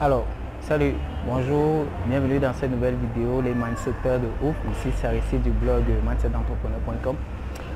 Alors, 0.00 0.26
salut, 0.60 0.94
bonjour, 1.26 1.84
bienvenue 2.06 2.38
dans 2.38 2.52
cette 2.52 2.70
nouvelle 2.70 2.94
vidéo, 2.94 3.40
les 3.40 3.52
mindsetters 3.52 4.20
de 4.20 4.28
ouf. 4.46 4.54
Ici, 4.70 4.90
c'est 4.96 5.42
du 5.42 5.50
blog 5.50 5.82
mindsetentrepreneur.com. 6.06 7.16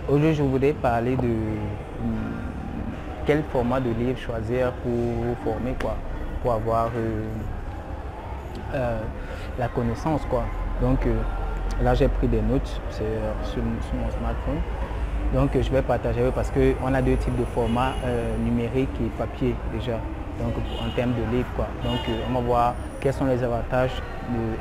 Aujourd'hui, 0.06 0.32
je 0.32 0.44
voulais 0.44 0.72
parler 0.72 1.16
de 1.16 1.26
hum, 1.26 2.14
quel 3.26 3.42
format 3.50 3.80
de 3.80 3.90
livre 3.90 4.16
choisir 4.20 4.70
pour 4.84 5.36
former, 5.42 5.74
quoi, 5.82 5.96
pour 6.44 6.52
avoir 6.52 6.90
euh, 6.96 7.24
euh, 8.74 9.00
la 9.58 9.66
connaissance. 9.66 10.20
Donc, 10.80 11.04
euh, 11.04 11.14
là, 11.82 11.94
j'ai 11.94 12.06
pris 12.06 12.28
des 12.28 12.40
notes 12.40 12.80
sur, 12.90 13.04
sur, 13.42 13.62
mon 13.64 14.10
smartphone. 14.10 14.60
Donc, 15.34 15.60
je 15.60 15.70
vais 15.72 15.82
partager 15.82 16.22
parce 16.32 16.52
qu'on 16.52 16.94
a 16.94 17.02
deux 17.02 17.16
types 17.16 17.36
de 17.36 17.46
formats 17.46 17.94
numériques 18.44 18.94
et 19.04 19.08
papier 19.18 19.56
déjà 19.74 19.98
donc 20.42 20.54
en 20.84 20.90
termes 20.94 21.12
de 21.12 21.36
livres. 21.36 21.48
Quoi. 21.56 21.66
Donc 21.84 22.00
euh, 22.08 22.28
on 22.28 22.34
va 22.34 22.40
voir 22.40 22.74
quels 23.00 23.12
sont 23.14 23.26
les 23.26 23.42
avantages 23.42 23.92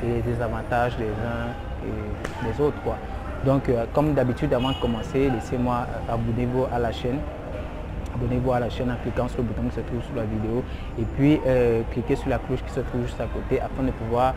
et 0.04 0.06
les 0.06 0.22
désavantages 0.22 0.96
des 0.96 1.04
uns 1.04 1.52
et 1.84 2.46
des 2.46 2.60
autres. 2.62 2.80
Quoi. 2.84 2.96
Donc 3.44 3.68
euh, 3.68 3.84
comme 3.92 4.14
d'habitude 4.14 4.52
avant 4.54 4.70
de 4.70 4.80
commencer, 4.80 5.30
laissez-moi 5.30 5.86
euh, 5.88 6.14
abonnez-vous 6.14 6.66
à 6.72 6.78
la 6.78 6.92
chaîne. 6.92 7.18
Abonnez-vous 8.14 8.52
à 8.52 8.60
la 8.60 8.68
chaîne 8.68 8.90
en 8.90 8.96
cliquant 8.96 9.26
sur 9.26 9.38
le 9.38 9.44
bouton 9.44 9.62
qui 9.68 9.76
se 9.76 9.80
trouve 9.80 10.02
sous 10.02 10.14
la 10.14 10.24
vidéo 10.24 10.62
et 10.98 11.04
puis 11.16 11.40
cliquez 11.92 12.14
sur 12.14 12.28
la 12.28 12.38
cloche 12.38 12.62
qui 12.62 12.70
se 12.70 12.80
trouve 12.80 13.06
juste 13.06 13.18
à 13.18 13.24
côté 13.24 13.58
afin 13.58 13.82
de 13.82 13.90
pouvoir 13.90 14.34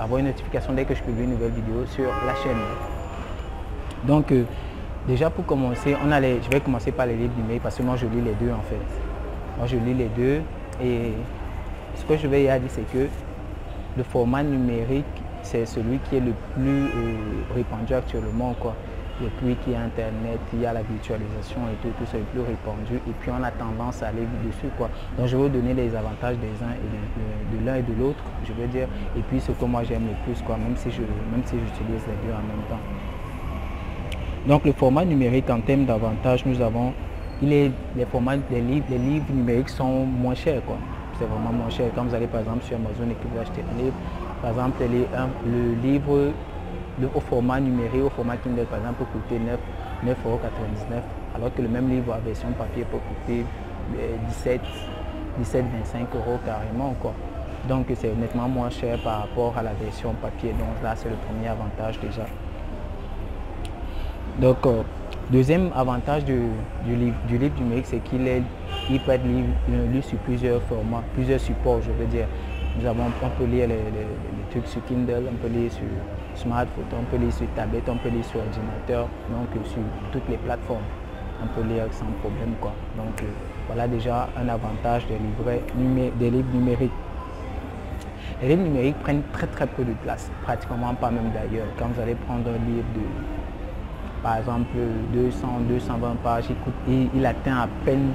avoir 0.00 0.18
une 0.18 0.26
notification 0.26 0.72
dès 0.72 0.84
que 0.84 0.96
je 0.96 1.00
publie 1.00 1.22
une 1.22 1.30
nouvelle 1.30 1.52
vidéo 1.52 1.86
sur 1.86 2.06
la 2.26 2.34
chaîne. 2.42 2.58
Donc 4.02 4.34
déjà 5.06 5.30
pour 5.30 5.46
commencer, 5.46 5.96
on 6.04 6.10
a 6.10 6.20
je 6.20 6.50
vais 6.50 6.58
commencer 6.58 6.90
par 6.90 7.06
les 7.06 7.14
livres 7.14 7.36
numériques 7.36 7.62
parce 7.62 7.76
que 7.76 7.84
moi 7.84 7.94
je 7.94 8.06
lis 8.06 8.22
les 8.22 8.34
deux 8.34 8.50
en 8.50 8.62
fait. 8.68 8.84
Moi, 9.60 9.66
je 9.66 9.76
lis 9.76 9.92
les 9.92 10.08
deux 10.08 10.40
et 10.82 11.12
ce 11.96 12.04
que 12.04 12.16
je 12.16 12.26
vais 12.26 12.44
y 12.44 12.46
dire, 12.46 12.60
c'est 12.68 12.90
que 12.92 13.08
le 13.96 14.02
format 14.02 14.42
numérique, 14.42 15.04
c'est 15.42 15.66
celui 15.66 15.98
qui 15.98 16.16
est 16.16 16.20
le 16.20 16.32
plus 16.54 16.84
euh, 16.84 17.16
répandu 17.54 17.94
actuellement. 17.94 18.54
Quoi. 18.60 18.74
Depuis 19.20 19.54
qu'il 19.56 19.74
y 19.74 19.76
a 19.76 19.80
Internet, 19.80 20.40
il 20.54 20.60
y 20.60 20.66
a 20.66 20.72
la 20.72 20.82
virtualisation 20.82 21.60
et 21.70 21.76
tout, 21.82 21.92
tout 21.98 22.06
ça 22.10 22.16
est 22.16 22.30
plus 22.32 22.40
répandu. 22.40 22.96
Et 23.06 23.12
puis 23.20 23.30
on 23.30 23.42
a 23.42 23.50
tendance 23.50 24.02
à 24.02 24.08
aller 24.08 24.26
dessus. 24.46 24.72
Quoi. 24.78 24.88
Donc 25.18 25.26
je 25.26 25.36
vais 25.36 25.42
vous 25.42 25.48
donner 25.48 25.74
les 25.74 25.94
avantages 25.94 26.36
des 26.38 26.64
uns 26.64 26.72
et 26.72 27.56
de, 27.58 27.66
l'un 27.66 27.76
et 27.76 27.82
de 27.82 27.92
l'autre, 27.98 28.22
je 28.44 28.52
veux 28.52 28.68
dire. 28.68 28.88
Et 29.16 29.20
puis 29.20 29.40
ce 29.40 29.52
que 29.52 29.64
moi 29.64 29.82
j'aime 29.84 30.06
le 30.06 30.14
plus, 30.24 30.40
quoi, 30.42 30.56
même 30.56 30.76
si 30.76 30.88
même 30.88 31.42
si 31.44 31.56
j'utilise 31.56 32.02
les 32.06 32.26
deux 32.26 32.32
en 32.32 32.46
même 32.48 32.64
temps. 32.70 32.80
Donc 34.46 34.64
le 34.64 34.72
format 34.72 35.04
numérique 35.04 35.50
en 35.50 35.60
termes 35.60 35.84
d'avantages, 35.84 36.46
nous 36.46 36.62
avons 36.62 36.94
les 37.42 37.72
formats 38.10 38.36
livres, 38.36 38.86
les 38.90 38.98
livres 38.98 39.32
numériques 39.32 39.70
sont 39.70 40.04
moins 40.04 40.34
chers. 40.34 40.62
C'est 41.18 41.24
vraiment 41.24 41.52
moins 41.52 41.70
cher. 41.70 41.90
Quand 41.94 42.04
vous 42.04 42.14
allez 42.14 42.26
par 42.26 42.40
exemple 42.40 42.64
sur 42.64 42.76
Amazon 42.76 43.10
et 43.10 43.14
que 43.14 43.28
vous 43.32 43.38
achetez 43.40 43.62
un 43.62 43.82
livre, 43.82 43.94
par 44.42 44.50
exemple 44.50 44.82
le 45.46 45.74
livre 45.82 46.32
au 47.14 47.20
format 47.20 47.60
numérique, 47.60 48.04
au 48.04 48.10
format 48.10 48.36
Kindle 48.36 48.64
par 48.64 48.78
exemple, 48.78 49.04
peut 49.04 49.18
coûter 49.18 49.38
9,99 49.38 50.14
euros, 50.26 50.40
alors 51.34 51.54
que 51.54 51.62
le 51.62 51.68
même 51.68 51.88
livre 51.88 52.12
à 52.12 52.18
version 52.18 52.48
papier 52.52 52.84
peut 52.84 52.98
coûter 52.98 53.44
17, 54.28 54.60
17, 55.38 55.64
25 55.78 56.06
euros 56.14 56.38
carrément. 56.44 56.94
Quoi. 57.00 57.12
Donc 57.68 57.86
c'est 57.94 58.14
nettement 58.16 58.48
moins 58.48 58.70
cher 58.70 58.98
par 59.02 59.20
rapport 59.20 59.56
à 59.56 59.62
la 59.62 59.72
version 59.74 60.14
papier. 60.14 60.50
Donc 60.50 60.82
là 60.82 60.94
c'est 60.96 61.08
le 61.08 61.16
premier 61.16 61.48
avantage 61.48 61.98
déjà. 62.00 62.26
Donc 64.38 64.64
euh, 64.66 64.82
Deuxième 65.30 65.70
avantage 65.76 66.24
du, 66.24 66.40
livre, 66.88 67.54
numérique, 67.60 67.86
c'est 67.86 68.00
qu'il 68.00 68.26
est, 68.26 68.42
peut 68.88 69.12
être 69.12 69.22
lu, 69.24 70.02
sur 70.02 70.18
plusieurs 70.18 70.60
formats, 70.62 71.04
plusieurs 71.14 71.38
supports, 71.38 71.80
je 71.82 71.92
veux 71.92 72.06
dire. 72.06 72.26
Nous 72.76 72.84
avons, 72.84 73.04
on 73.22 73.28
peut 73.38 73.44
lire 73.44 73.68
les, 73.68 73.78
trucs 74.50 74.66
sur 74.66 74.84
Kindle, 74.86 75.22
on 75.30 75.36
peut 75.36 75.46
lire 75.46 75.70
sur 75.70 75.84
smartphone, 76.34 76.82
on 76.98 77.04
peut 77.04 77.16
lire 77.22 77.32
sur 77.32 77.46
tablette, 77.54 77.88
on 77.88 77.96
peut 77.98 78.08
lire 78.08 78.24
sur 78.24 78.40
ordinateur, 78.40 79.06
donc 79.30 79.66
sur 79.66 79.78
toutes 80.10 80.28
les 80.28 80.36
plateformes. 80.36 80.82
On 81.40 81.46
peut 81.54 81.64
lire 81.68 81.84
sans 81.92 82.10
problème. 82.22 82.54
Quoi. 82.60 82.72
Donc 82.96 83.22
euh, 83.22 83.26
voilà 83.68 83.86
déjà 83.86 84.28
un 84.36 84.48
avantage 84.48 85.06
des, 85.06 85.14
des 86.18 86.30
livres 86.30 86.52
numériques. 86.52 86.90
Les 88.42 88.48
livres 88.48 88.64
numériques 88.64 88.98
prennent 88.98 89.22
très 89.32 89.46
très 89.46 89.68
peu 89.68 89.84
de 89.84 89.92
place, 90.02 90.28
pratiquement 90.42 90.92
pas 90.94 91.12
même 91.12 91.30
d'ailleurs. 91.32 91.68
Quand 91.78 91.86
vous 91.86 92.00
allez 92.00 92.16
prendre 92.16 92.48
un 92.48 92.68
livre 92.68 92.84
de 92.96 93.39
par 94.22 94.36
exemple 94.36 94.76
200, 95.12 95.48
220 95.68 96.16
pages, 96.22 96.44
il, 96.88 97.08
il 97.14 97.26
atteint 97.26 97.56
à 97.56 97.68
peine 97.84 98.12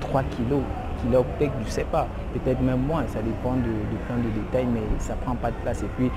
3 0.00 0.22
kilos. 0.24 0.62
Kilo, 1.00 1.24
peut-être, 1.38 1.52
je 1.60 1.66
ne 1.66 1.70
sais 1.70 1.84
pas, 1.84 2.08
peut-être 2.34 2.60
même 2.60 2.80
moins, 2.80 3.04
ça 3.06 3.20
dépend 3.22 3.54
de, 3.54 3.70
plein 4.06 4.16
de 4.16 4.30
détails, 4.34 4.66
mais 4.66 4.82
ça 4.98 5.14
ne 5.14 5.20
prend 5.20 5.36
pas 5.36 5.50
de 5.50 5.56
place. 5.62 5.82
Et 5.82 5.88
puis, 5.96 6.10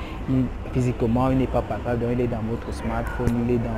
physiquement, 0.72 1.30
il 1.30 1.38
n'est 1.38 1.48
pas 1.48 1.62
capable, 1.62 2.00
donc 2.00 2.10
il 2.14 2.22
est 2.22 2.28
dans 2.28 2.42
votre 2.50 2.74
smartphone, 2.74 3.46
il 3.46 3.56
est 3.56 3.58
dans, 3.60 3.70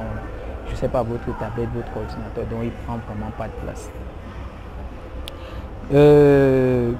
je 0.67 0.71
ne 0.71 0.77
sais 0.77 0.87
pas, 0.87 1.03
votre 1.03 1.37
tablette, 1.37 1.69
votre 1.75 1.91
ordinateur, 1.97 2.45
donc 2.49 2.59
il 2.61 2.67
ne 2.67 2.85
prend 2.85 2.97
vraiment 3.07 3.31
pas 3.37 3.47
de 3.47 3.65
place. 3.65 3.89
Euh, 5.93 6.93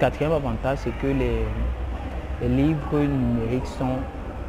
quatrième 0.00 0.32
avantage, 0.32 0.78
c'est 0.78 0.98
que 0.98 1.06
les 1.06 2.48
livres 2.48 2.98
numériques 2.98 3.66
sont 3.66 3.98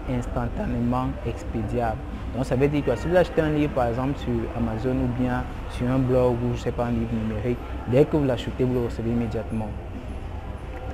instantanément 0.09 1.07
expédiables. 1.27 1.97
Donc 2.35 2.45
ça 2.45 2.55
veut 2.55 2.67
dire 2.67 2.83
que 2.83 2.95
si 2.95 3.07
vous 3.07 3.15
achetez 3.15 3.41
un 3.41 3.49
livre 3.49 3.73
par 3.73 3.87
exemple 3.87 4.17
sur 4.17 4.33
Amazon 4.57 4.95
ou 4.95 5.21
bien 5.21 5.43
sur 5.69 5.87
un 5.87 5.99
blog 5.99 6.35
ou 6.43 6.55
je 6.55 6.61
sais 6.61 6.71
pas 6.71 6.85
un 6.85 6.91
livre 6.91 7.13
numérique, 7.13 7.59
dès 7.87 8.05
que 8.05 8.17
vous 8.17 8.25
l'achetez, 8.25 8.63
vous 8.63 8.73
le 8.73 8.85
recevez 8.85 9.11
immédiatement. 9.11 9.69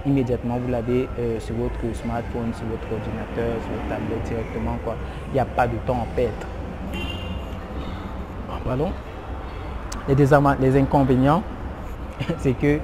Immédiatement, 0.06 0.58
vous 0.58 0.72
l'avez 0.72 1.08
euh, 1.20 1.40
sur 1.40 1.56
votre 1.56 1.96
smartphone, 1.96 2.54
sur 2.54 2.66
votre 2.68 2.88
ordinateur, 2.92 3.62
sur 3.62 3.72
votre 3.72 3.90
tablette 3.90 4.24
directement. 4.24 4.78
Quoi. 4.84 4.96
Il 5.28 5.34
n'y 5.34 5.40
a 5.40 5.46
pas 5.46 5.68
de 5.68 5.76
temps 5.86 6.02
à 6.04 6.16
perdre. 6.16 6.48
Pardon? 8.66 8.92
Les, 10.08 10.16
les 10.16 10.78
inconvénients, 10.80 11.44
c'est 12.38 12.54
que 12.54 12.80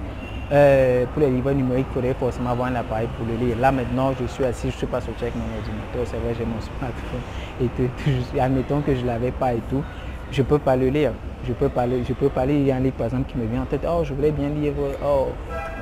euh, 0.51 1.05
pour 1.13 1.21
les 1.21 1.29
livres 1.29 1.51
numériques, 1.51 1.87
il 1.89 1.93
faudrait 1.93 2.13
forcément 2.13 2.51
avoir 2.51 2.67
un 2.67 2.75
appareil 2.75 3.07
pour 3.17 3.25
le 3.25 3.35
lire. 3.35 3.57
Là 3.59 3.71
maintenant, 3.71 4.13
je 4.19 4.25
suis 4.27 4.43
assis, 4.45 4.69
je 4.69 4.73
ne 4.75 4.77
suis 4.77 4.87
pas 4.87 5.01
sorti 5.01 5.23
avec 5.23 5.35
mon 5.35 5.43
ordinateur, 5.57 6.05
c'est 6.05 6.17
vrai, 6.17 6.35
j'ai 6.37 6.45
mon 6.45 6.61
smartphone 6.61 7.21
et 7.61 7.67
tout. 7.67 8.39
admettons 8.39 8.81
que 8.81 8.93
je 8.93 9.01
ne 9.01 9.07
l'avais 9.07 9.31
pas 9.31 9.53
et 9.53 9.61
tout, 9.69 9.83
je 10.31 10.41
ne 10.41 10.47
peux 10.47 10.59
pas 10.59 10.75
le 10.75 10.89
lire. 10.89 11.11
Je 11.47 11.53
peux 11.53 11.69
pas 11.69 11.85
je 11.87 12.13
peux 12.13 12.29
pas 12.29 12.45
lire. 12.45 12.57
Il 12.57 12.65
y 12.65 12.71
a 12.71 12.75
un 12.75 12.79
livre 12.79 12.95
par 12.95 13.05
exemple 13.05 13.29
qui 13.31 13.37
me 13.37 13.45
vient 13.45 13.61
en 13.61 13.65
tête, 13.65 13.85
oh 13.87 14.01
je 14.03 14.13
voulais 14.13 14.31
bien 14.31 14.49
lire, 14.49 14.73
oh 15.03 15.27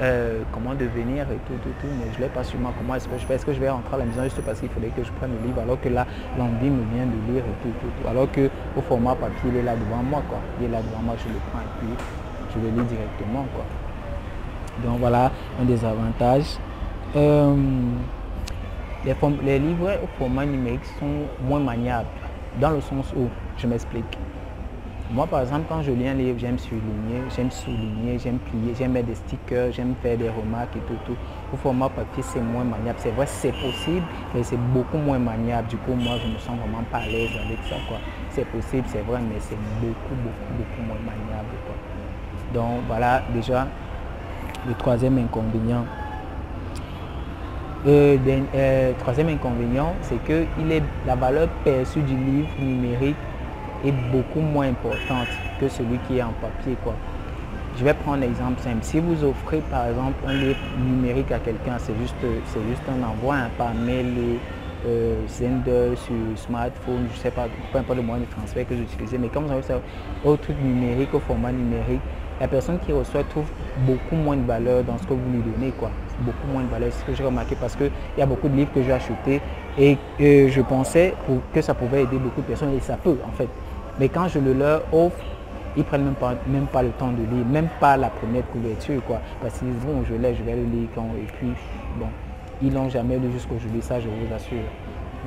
euh, 0.01 0.41
comment 0.51 0.73
devenir 0.73 1.23
et 1.23 1.39
tout, 1.47 1.53
tout, 1.63 1.69
tout, 1.79 1.87
mais 1.99 2.11
je 2.11 2.17
ne 2.17 2.23
l'ai 2.23 2.29
pas 2.29 2.43
sûrement 2.43 2.73
comment 2.77 2.95
est-ce 2.95 3.07
que 3.07 3.17
je 3.17 3.25
fais? 3.25 3.35
Est-ce 3.35 3.45
que 3.45 3.53
je 3.53 3.59
vais 3.59 3.69
rentrer 3.69 3.95
à 3.95 3.99
la 3.99 4.05
maison 4.05 4.23
juste 4.23 4.41
parce 4.41 4.59
qu'il 4.59 4.69
fallait 4.69 4.89
que 4.89 5.03
je 5.03 5.11
prenne 5.13 5.31
le 5.31 5.47
livre 5.47 5.61
alors 5.61 5.79
que 5.79 5.87
là 5.89 6.05
l'envie 6.37 6.69
me 6.69 6.83
vient 6.93 7.05
de 7.05 7.31
lire 7.31 7.43
et 7.43 7.63
tout, 7.63 7.73
tout, 7.79 7.87
tout. 8.01 8.07
Alors 8.07 8.29
que 8.31 8.49
au 8.77 8.81
format 8.81 9.15
papier, 9.15 9.51
il 9.51 9.57
est 9.57 9.63
là 9.63 9.75
devant 9.75 10.03
moi, 10.03 10.21
quoi. 10.29 10.39
Il 10.59 10.65
est 10.65 10.69
là 10.69 10.79
devant 10.81 11.01
moi, 11.01 11.15
je 11.17 11.29
le 11.31 11.39
prends 11.51 11.61
et 11.61 11.71
puis 11.79 12.05
je 12.53 12.59
le 12.59 12.81
lis 12.81 12.87
directement, 12.87 13.45
quoi. 13.55 13.63
Donc 14.83 14.99
voilà 14.99 15.31
un 15.61 15.65
des 15.65 15.83
avantages. 15.85 16.57
Euh, 17.15 17.55
les, 19.05 19.59
livres 19.59 19.91
au 20.03 20.07
format 20.17 20.45
numérique 20.45 20.85
sont 20.99 21.27
moins 21.45 21.59
maniables, 21.59 22.07
dans 22.59 22.71
le 22.71 22.81
sens 22.81 23.13
où, 23.15 23.27
je 23.57 23.67
m'explique. 23.67 24.17
Moi, 25.11 25.27
par 25.27 25.41
exemple, 25.41 25.65
quand 25.69 25.83
je 25.83 25.91
lis 25.91 26.07
un 26.07 26.15
livre, 26.15 26.39
j'aime 26.39 26.57
souligner, 26.57 27.21
j'aime 27.35 27.51
souligner, 27.51 28.17
j'aime 28.17 28.39
plier, 28.39 28.73
j'aime 28.75 28.93
mettre 28.93 29.07
des 29.07 29.15
stickers, 29.15 29.71
j'aime 29.71 29.93
faire 30.01 30.17
des 30.17 30.29
remarques 30.29 30.75
et 30.75 30.79
tout, 30.87 30.97
tout. 31.05 31.15
Au 31.53 31.57
format 31.57 31.89
papier, 31.89 32.23
c'est 32.23 32.41
moins 32.41 32.63
maniable. 32.63 32.97
C'est 32.97 33.11
vrai, 33.11 33.27
c'est 33.27 33.51
possible, 33.51 34.05
mais 34.33 34.41
c'est 34.41 34.57
beaucoup 34.73 34.97
moins 34.97 35.19
maniable. 35.19 35.67
Du 35.67 35.77
coup, 35.77 35.93
moi, 35.93 36.15
je 36.23 36.33
me 36.33 36.37
sens 36.39 36.57
vraiment 36.57 36.83
pas 36.91 36.99
à 36.99 37.05
l'aise 37.05 37.29
avec 37.45 37.59
ça. 37.69 37.75
C'est 38.31 38.45
possible, 38.45 38.85
c'est 38.87 39.01
vrai, 39.01 39.19
mais 39.21 39.39
c'est 39.39 39.57
beaucoup, 39.81 40.15
beaucoup, 40.23 40.53
beaucoup 40.57 40.81
moins 40.87 40.97
maniable. 41.05 41.49
Donc, 42.53 42.81
voilà, 42.87 43.21
déjà, 43.33 43.67
le 44.67 44.73
troisième 44.75 45.17
inconvénient. 45.17 45.85
Euh, 47.85 48.17
euh, 48.55 48.93
troisième 48.99 49.27
inconvénient, 49.29 49.93
c'est 50.01 50.23
que 50.23 50.45
la 51.05 51.15
valeur 51.15 51.49
perçue 51.65 52.01
du 52.01 52.15
livre 52.15 52.49
numérique 52.59 53.17
est 53.85 53.93
beaucoup 54.11 54.39
moins 54.39 54.69
importante 54.69 55.27
que 55.59 55.67
celui 55.67 55.97
qui 56.07 56.17
est 56.17 56.23
en 56.23 56.33
papier. 56.41 56.77
Je 57.77 57.83
vais 57.83 57.93
prendre 57.93 58.19
un 58.19 58.21
exemple 58.21 58.61
simple. 58.61 58.77
Si 58.83 58.99
vous 58.99 59.23
offrez 59.25 59.59
par 59.69 59.87
exemple 59.87 60.15
un 60.27 60.33
livre 60.33 60.59
numérique 60.79 61.31
à 61.31 61.39
quelqu'un, 61.39 61.77
c'est 61.79 61.95
juste, 61.99 62.15
juste 62.69 62.83
un 62.87 63.03
envoi 63.05 63.35
hein, 63.35 63.49
par 63.57 63.73
mail, 63.73 64.37
euh, 64.85 65.15
Sender 65.27 65.95
sur 65.95 66.13
smartphone, 66.35 67.07
je 67.09 67.17
ne 67.17 67.21
sais 67.21 67.31
pas, 67.31 67.47
peu 67.71 67.77
importe 67.77 67.97
le 67.97 68.03
moyen 68.03 68.23
de 68.23 68.29
transfert 68.29 68.67
que 68.67 68.75
j'utilisais, 68.75 69.17
mais 69.17 69.29
comme 69.29 69.45
vous 69.45 69.53
avez 69.53 69.61
ça, 69.61 69.79
au 70.25 70.35
truc 70.35 70.57
numérique, 70.61 71.13
au 71.13 71.19
format 71.19 71.51
numérique, 71.51 72.01
la 72.39 72.47
personne 72.47 72.79
qui 72.79 72.91
reçoit 72.91 73.23
trouve 73.23 73.45
beaucoup 73.85 74.15
moins 74.15 74.35
de 74.35 74.45
valeur 74.45 74.83
dans 74.83 74.97
ce 74.97 75.03
que 75.03 75.13
vous 75.13 75.31
lui 75.31 75.41
donnez. 75.41 75.71
Quoi. 75.71 75.89
Beaucoup 76.19 76.47
moins 76.51 76.63
de 76.63 76.69
valeur, 76.69 76.89
c'est 76.91 77.01
ce 77.01 77.05
que 77.05 77.13
j'ai 77.15 77.23
remarqué 77.23 77.55
parce 77.59 77.75
qu'il 77.75 77.91
y 78.17 78.21
a 78.21 78.25
beaucoup 78.25 78.49
de 78.49 78.55
livres 78.55 78.71
que 78.73 78.83
j'ai 78.83 78.91
achetés 78.91 79.41
et 79.77 79.97
je 80.19 80.61
pensais 80.61 81.13
que 81.53 81.61
ça 81.61 81.73
pouvait 81.73 82.03
aider 82.03 82.17
beaucoup 82.17 82.41
de 82.41 82.47
personnes 82.47 82.73
et 82.75 82.79
ça 82.79 82.97
peut 82.97 83.17
en 83.27 83.31
fait. 83.31 83.47
Mais 83.99 84.09
quand 84.09 84.27
je 84.27 84.39
le 84.39 84.53
leur 84.53 84.81
offre, 84.91 85.17
ils 85.75 85.83
prennent 85.83 86.03
même 86.03 86.13
pas, 86.15 86.35
même 86.47 86.67
pas 86.67 86.83
le 86.83 86.89
temps 86.89 87.11
de 87.11 87.17
lire, 87.17 87.45
même 87.45 87.67
pas 87.79 87.97
la 87.97 88.09
première 88.09 88.45
couverture, 88.47 89.03
quoi. 89.05 89.19
Parce 89.41 89.57
qu'ils 89.57 89.73
disent, 89.73 89.85
bon, 89.85 90.03
je 90.07 90.13
l'ai, 90.13 90.35
je 90.35 90.43
vais 90.43 90.55
le 90.55 90.63
lire 90.63 90.87
quand, 90.93 91.07
et 91.17 91.25
puis, 91.37 91.49
bon, 91.97 92.05
ils 92.61 92.71
l'ont 92.71 92.89
jamais 92.89 93.17
lu 93.17 93.31
jusqu'aujourd'hui, 93.31 93.81
ça, 93.81 93.99
je 93.99 94.07
vous 94.07 94.33
assure. 94.35 94.57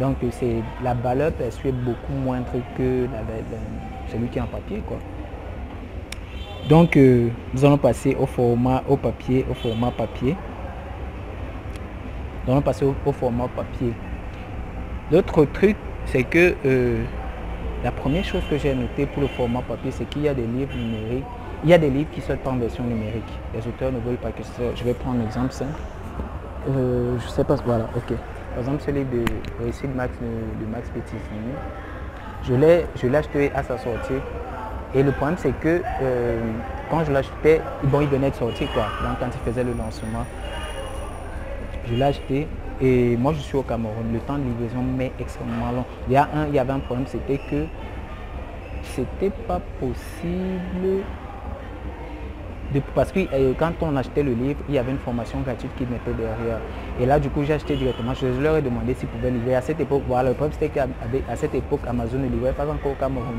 Donc, 0.00 0.16
c'est 0.30 0.62
la 0.84 0.94
valeur 0.94 1.32
perçue 1.32 1.72
beaucoup 1.72 2.12
moindre 2.12 2.46
que 2.78 3.06
celui 4.12 4.28
qui 4.28 4.38
est 4.38 4.42
en 4.42 4.46
papier, 4.46 4.82
quoi. 4.86 4.98
Donc, 6.68 6.96
euh, 6.96 7.28
nous 7.54 7.64
allons 7.64 7.78
passer 7.78 8.16
au 8.18 8.26
format 8.26 8.82
au 8.88 8.96
papier, 8.96 9.46
au 9.48 9.54
format 9.54 9.92
papier. 9.92 10.36
Nous 12.44 12.52
allons 12.52 12.62
passer 12.62 12.84
au, 12.84 13.12
format 13.12 13.46
papier. 13.46 13.92
L'autre 15.12 15.44
truc, 15.44 15.76
c'est 16.06 16.24
que 16.24 16.56
euh, 16.64 17.04
la 17.84 17.92
première 17.92 18.24
chose 18.24 18.42
que 18.50 18.58
j'ai 18.58 18.74
noté 18.74 19.06
pour 19.06 19.22
le 19.22 19.28
format 19.28 19.62
papier, 19.62 19.92
c'est 19.92 20.08
qu'il 20.08 20.22
y 20.22 20.28
a 20.28 20.34
des 20.34 20.46
livres 20.46 20.74
numériques. 20.76 21.24
Il 21.62 21.70
y 21.70 21.72
a 21.72 21.78
des 21.78 21.88
livres 21.88 22.10
qui 22.12 22.20
sortent 22.20 22.46
en 22.46 22.56
version 22.56 22.82
numérique. 22.82 23.22
Les 23.54 23.60
auteurs 23.60 23.92
ne 23.92 24.00
veulent 24.00 24.16
pas 24.16 24.32
que 24.32 24.42
ça. 24.42 24.62
Je 24.74 24.82
vais 24.82 24.94
prendre 24.94 25.20
un 25.20 25.24
exemple 25.24 25.52
simple. 25.52 25.78
Euh, 26.68 27.16
je 27.20 27.28
sais 27.28 27.44
pas, 27.44 27.54
voilà, 27.64 27.84
ok. 27.96 28.16
Par 28.50 28.58
exemple, 28.58 28.82
ce 28.84 28.90
livre 28.90 29.10
de 29.12 29.64
Récit 29.64 29.86
de 29.86 29.92
Max, 29.92 30.12
de, 30.20 30.66
Max 30.66 30.90
Petit, 30.90 31.16
je 32.42 32.54
l'ai 32.54 33.16
acheté 33.16 33.52
à 33.54 33.62
sa 33.62 33.78
sortie. 33.78 34.14
Et 34.94 35.02
le 35.02 35.12
problème, 35.12 35.36
c'est 35.38 35.58
que 35.60 35.82
euh, 36.02 36.40
quand 36.90 37.04
je 37.04 37.12
l'achetais, 37.12 37.60
bon, 37.84 38.00
il 38.00 38.08
venait 38.08 38.30
de 38.30 38.36
sortir, 38.36 38.68
quoi. 38.72 38.84
Donc, 39.02 39.18
quand 39.18 39.26
il 39.26 39.50
faisait 39.50 39.64
le 39.64 39.72
lancement, 39.72 40.24
je 41.86 41.94
l'ai 41.94 42.02
acheté 42.02 42.46
et 42.80 43.16
moi, 43.16 43.32
je 43.32 43.40
suis 43.40 43.56
au 43.56 43.62
Cameroun. 43.62 44.12
Le 44.12 44.18
temps 44.20 44.38
de 44.38 44.44
livraison 44.44 44.82
met 44.82 45.12
extrêmement 45.18 45.72
long. 45.72 45.84
Il 46.08 46.14
y, 46.14 46.16
a 46.16 46.28
un, 46.34 46.46
il 46.48 46.54
y 46.54 46.58
avait 46.58 46.72
un 46.72 46.78
problème, 46.78 47.06
c'était 47.06 47.38
que 47.38 47.66
c'était 48.82 49.30
pas 49.30 49.60
possible 49.80 51.02
parce 52.94 53.12
que 53.12 53.20
euh, 53.32 53.52
quand 53.58 53.72
on 53.80 53.96
achetait 53.96 54.22
le 54.22 54.32
livre, 54.32 54.60
il 54.68 54.74
y 54.74 54.78
avait 54.78 54.90
une 54.90 54.98
formation 54.98 55.40
gratuite 55.40 55.70
qui 55.76 55.84
mettait 55.84 56.12
derrière. 56.12 56.58
Et 57.00 57.06
là, 57.06 57.18
du 57.18 57.30
coup, 57.30 57.42
j'ai 57.44 57.54
acheté 57.54 57.76
directement. 57.76 58.14
Je 58.14 58.26
leur 58.40 58.56
ai 58.56 58.62
demandé 58.62 58.94
s'ils 58.94 59.08
pouvaient 59.08 59.30
livrer. 59.30 59.54
À 59.54 59.62
cette 59.62 59.80
époque, 59.80 60.02
voilà, 60.06 60.30
le 60.30 60.34
problème 60.34 60.52
c'était 60.58 60.68
qu'à 60.68 60.86
cette 61.36 61.54
époque, 61.54 61.80
Amazon 61.86 62.18
ne 62.18 62.28
livrait 62.28 62.52
pas 62.52 62.64
encore 62.64 62.92
au 62.92 62.94
Cameroun. 62.96 63.38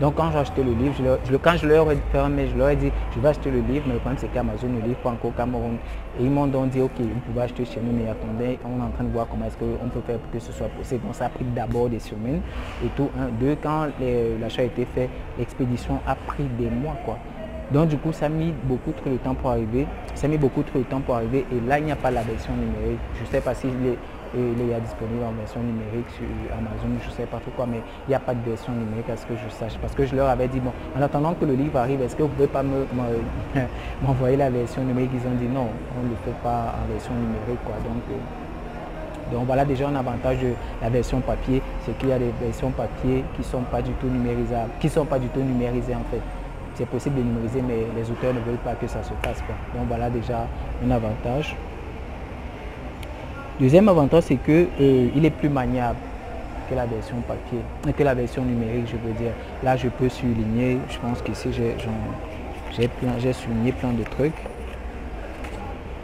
Donc 0.00 0.14
quand 0.14 0.30
j'ai 0.30 0.38
acheté 0.38 0.62
le 0.62 0.72
livre, 0.72 0.94
je 1.28 1.36
quand 1.36 1.56
je 1.56 1.66
leur 1.66 1.90
ai 1.90 1.96
fait 2.12 2.48
je 2.48 2.56
leur 2.56 2.68
ai 2.68 2.76
dit, 2.76 2.90
je 3.14 3.20
vais 3.20 3.28
acheter 3.28 3.50
le 3.50 3.60
livre, 3.60 3.84
mais 3.86 3.94
le 3.94 3.98
problème 3.98 4.18
c'est 4.18 4.32
qu'Amazon 4.32 4.68
ne 4.68 4.80
livre 4.80 4.98
pas 4.98 5.10
encore 5.10 5.30
au 5.30 5.32
Cameroun. 5.32 5.76
Et 6.20 6.24
ils 6.24 6.30
m'ont 6.30 6.46
donc 6.46 6.70
dit, 6.70 6.80
ok, 6.80 6.92
vous 7.00 7.20
pouvez 7.26 7.42
acheter 7.42 7.64
chez 7.64 7.80
nous, 7.80 7.92
mais 7.92 8.08
attendez, 8.08 8.58
on 8.64 8.80
est 8.80 8.86
en 8.86 8.90
train 8.90 9.04
de 9.04 9.10
voir 9.10 9.26
comment 9.28 9.46
est-ce 9.46 9.56
qu'on 9.56 9.88
peut 9.88 10.00
faire 10.06 10.18
pour 10.18 10.30
que 10.30 10.38
ce 10.38 10.52
soit 10.52 10.68
possible. 10.68 11.04
Donc 11.04 11.14
ça 11.14 11.26
a 11.26 11.28
pris 11.28 11.44
d'abord 11.44 11.88
des 11.88 11.98
semaines 11.98 12.40
et 12.84 12.88
tout. 12.96 13.10
Un, 13.18 13.28
deux, 13.40 13.56
quand 13.60 13.88
l'achat 14.40 14.62
a 14.62 14.66
été 14.66 14.84
fait, 14.84 15.08
l'expédition 15.38 15.98
a 16.06 16.14
pris 16.14 16.44
des 16.58 16.70
mois. 16.70 16.96
quoi. 17.04 17.18
Donc 17.72 17.88
du 17.88 17.98
coup, 17.98 18.12
ça 18.12 18.26
a 18.26 18.28
mis 18.28 18.52
beaucoup 18.64 18.92
trop 18.92 19.10
de 19.10 19.16
temps 19.16 19.34
pour 19.34 19.50
arriver. 19.50 19.86
Ça 20.14 20.26
a 20.26 20.30
mis 20.30 20.38
beaucoup 20.38 20.62
trop 20.62 20.78
de 20.78 20.84
temps 20.84 21.00
pour 21.00 21.16
arriver. 21.16 21.44
Et 21.52 21.68
là, 21.68 21.78
il 21.78 21.84
n'y 21.84 21.92
a 21.92 21.96
pas 21.96 22.10
la 22.10 22.22
version 22.22 22.52
numérique. 22.54 23.00
Je 23.16 23.22
ne 23.22 23.26
sais 23.26 23.40
pas 23.40 23.54
si 23.54 23.66
les, 23.66 23.98
il 24.34 24.60
est 24.60 24.80
disponible 24.80 25.24
en 25.24 25.32
version 25.32 25.60
numérique 25.60 26.08
sur 26.10 26.26
Amazon, 26.52 26.98
je 27.02 27.08
ne 27.08 27.12
sais 27.12 27.26
pas 27.26 27.38
trop 27.38 27.50
quoi, 27.56 27.66
mais 27.66 27.80
il 28.06 28.10
n'y 28.10 28.14
a 28.14 28.20
pas 28.20 28.34
de 28.34 28.42
version 28.48 28.72
numérique 28.72 29.08
à 29.10 29.16
ce 29.16 29.26
que 29.26 29.34
je 29.34 29.48
sache. 29.48 29.78
Parce 29.80 29.94
que 29.94 30.04
je 30.04 30.14
leur 30.14 30.28
avais 30.28 30.48
dit, 30.48 30.60
bon, 30.60 30.72
en 30.96 31.02
attendant 31.02 31.34
que 31.34 31.44
le 31.44 31.54
livre 31.54 31.78
arrive, 31.78 32.02
est-ce 32.02 32.16
que 32.16 32.22
vous 32.22 32.28
ne 32.28 32.34
pouvez 32.34 32.48
pas 32.48 32.62
m'envoyer 34.02 34.36
la 34.36 34.50
version 34.50 34.82
numérique? 34.82 35.10
Ils 35.14 35.26
ont 35.26 35.34
dit 35.34 35.48
non, 35.48 35.68
on 35.98 36.04
ne 36.04 36.10
le 36.10 36.16
fait 36.24 36.36
pas 36.42 36.74
en 36.82 36.92
version 36.92 37.12
numérique. 37.14 37.62
Quoi. 37.64 37.76
Donc, 37.84 38.02
euh, 38.10 39.32
donc 39.32 39.46
voilà 39.46 39.64
déjà 39.64 39.88
un 39.88 39.96
avantage 39.96 40.38
de 40.38 40.52
la 40.80 40.88
version 40.88 41.20
papier, 41.20 41.62
c'est 41.84 41.96
qu'il 41.98 42.08
y 42.08 42.12
a 42.12 42.18
des 42.18 42.32
versions 42.40 42.70
papier 42.70 43.24
qui 43.34 43.40
ne 43.40 43.44
sont 43.46 43.62
pas 43.62 43.82
du 43.82 43.92
tout 43.92 44.06
numérisables, 44.06 44.70
qui 44.80 44.88
sont 44.88 45.04
pas 45.04 45.18
du 45.18 45.28
tout 45.28 45.40
numérisées 45.40 45.94
en 45.94 46.04
fait. 46.10 46.20
C'est 46.74 46.86
possible 46.86 47.16
de 47.16 47.22
numériser, 47.22 47.60
mais 47.60 47.86
les 47.96 48.10
auteurs 48.10 48.32
ne 48.32 48.40
veulent 48.40 48.62
pas 48.64 48.74
que 48.74 48.86
ça 48.86 49.02
se 49.02 49.12
fasse. 49.22 49.42
Quoi. 49.42 49.54
Donc 49.74 49.88
voilà 49.88 50.08
déjà 50.08 50.46
un 50.84 50.90
avantage. 50.90 51.56
Deuxième 53.60 53.88
avantage, 53.88 54.22
c'est 54.22 54.36
qu'il 54.36 54.68
euh, 54.80 55.22
est 55.24 55.30
plus 55.30 55.48
maniable 55.48 55.98
que 56.70 56.76
la 56.76 56.86
version 56.86 57.16
papier, 57.26 57.58
que 57.92 58.02
la 58.04 58.14
version 58.14 58.44
numérique, 58.44 58.86
je 58.86 58.96
veux 58.96 59.12
dire. 59.14 59.32
Là, 59.64 59.76
je 59.76 59.88
peux 59.88 60.08
souligner, 60.08 60.78
je 60.88 60.98
pense 60.98 61.20
qu'ici, 61.22 61.48
j'ai 61.52 63.32
souligné 63.32 63.72
plein 63.72 63.92
de 63.94 64.04
trucs. 64.04 64.36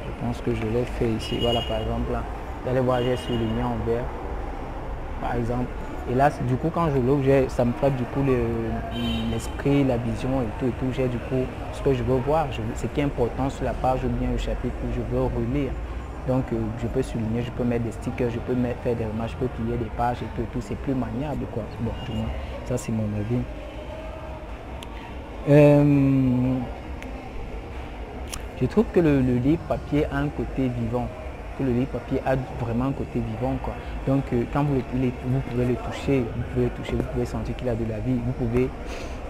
Je 0.04 0.26
pense 0.26 0.40
que 0.40 0.52
je 0.52 0.62
l'ai 0.62 0.84
fait 0.98 1.08
ici. 1.08 1.38
Voilà, 1.40 1.60
par 1.68 1.78
exemple, 1.78 2.10
là, 2.10 2.24
vous 2.64 2.70
allez 2.70 2.80
voir, 2.80 2.98
j'ai 3.02 3.16
souligné 3.16 3.62
en 3.62 3.76
vert, 3.86 4.02
par 5.20 5.36
exemple. 5.36 5.70
Et 6.10 6.14
là, 6.16 6.30
du 6.48 6.56
coup, 6.56 6.70
quand 6.74 6.88
je 6.90 6.98
l'ouvre, 6.98 7.22
ça 7.48 7.64
me 7.64 7.72
frappe 7.74 7.94
du 7.94 8.04
coup 8.04 8.24
l'esprit, 9.30 9.84
la 9.84 9.96
vision 9.96 10.42
et 10.42 10.58
tout 10.58 10.66
et 10.66 10.72
tout. 10.80 10.86
J'ai 10.92 11.06
du 11.06 11.18
coup 11.18 11.46
ce 11.72 11.80
que 11.82 11.94
je 11.94 12.02
veux 12.02 12.16
voir, 12.16 12.48
ce 12.74 12.86
qui 12.88 13.00
est 13.00 13.04
important 13.04 13.48
sur 13.48 13.64
la 13.64 13.74
page 13.74 14.00
ou 14.04 14.08
bien 14.08 14.28
le 14.32 14.38
chapitre 14.38 14.74
que 14.74 14.92
je 14.96 15.16
veux 15.16 15.22
relire. 15.22 15.70
Donc 16.26 16.44
euh, 16.52 16.56
je 16.82 16.86
peux 16.86 17.02
souligner, 17.02 17.42
je 17.42 17.50
peux 17.50 17.64
mettre 17.64 17.84
des 17.84 17.92
stickers, 17.92 18.30
je 18.30 18.38
peux 18.38 18.54
faire 18.82 18.96
des 18.96 19.04
remarques, 19.04 19.32
je 19.32 19.36
peux 19.36 19.48
plier 19.48 19.76
des 19.76 19.90
pages 19.96 20.22
et 20.22 20.26
tout, 20.36 20.46
tout 20.52 20.60
c'est 20.60 20.76
plus 20.76 20.94
maniable 20.94 21.44
quoi. 21.52 21.64
Bon, 21.80 21.90
du 22.06 22.12
moins, 22.16 22.28
ça 22.64 22.78
c'est 22.78 22.92
mon 22.92 23.08
avis. 23.18 23.42
Euh, 25.50 26.54
je 28.60 28.66
trouve 28.66 28.86
que 28.94 29.00
le, 29.00 29.20
livre 29.20 29.60
papier 29.68 30.06
a 30.06 30.16
un 30.16 30.28
côté 30.28 30.68
vivant, 30.68 31.06
que 31.58 31.62
le 31.62 31.72
livre 31.72 31.90
papier 31.90 32.20
a 32.26 32.36
vraiment 32.60 32.86
un 32.86 32.92
côté 32.92 33.20
vivant 33.20 33.56
quoi. 33.62 33.74
Donc 34.06 34.24
euh, 34.32 34.42
quand 34.52 34.64
vous, 34.64 34.76
vous 34.76 35.40
pouvez 35.50 35.64
le 35.66 35.74
toucher, 35.76 36.20
vous 36.20 36.42
pouvez 36.52 36.64
le 36.66 36.70
toucher, 36.70 36.92
vous 36.92 37.12
pouvez 37.12 37.26
sentir 37.26 37.56
qu'il 37.56 37.68
a 37.68 37.74
de 37.74 37.84
la 37.88 37.98
vie, 37.98 38.18
vous 38.24 38.32
pouvez 38.32 38.68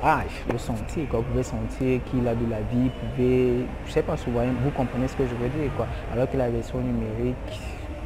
ah, 0.07 0.21
le 0.53 0.59
sentir, 0.59 1.09
quoi. 1.09 1.21
Vous 1.21 1.27
pouvez 1.31 1.43
sentir 1.43 1.99
qu'il 2.05 2.29
a 2.29 2.35
de 2.35 2.51
la 2.51 2.61
vie, 2.61 2.91
vous 2.91 3.09
pouvez, 3.17 3.65
je 3.87 3.91
sais 3.91 4.03
pas 4.03 4.19
souvent, 4.19 4.43
vous 4.63 4.71
comprenez 4.71 5.09
ce 5.09 5.17
que 5.17 5.25
je 5.25 5.35
veux 5.35 5.49
dire, 5.49 5.71
quoi. 5.77 5.87
Alors 6.13 6.31
que 6.31 6.37
la 6.37 6.51
version 6.51 6.79
numérique, 6.79 7.37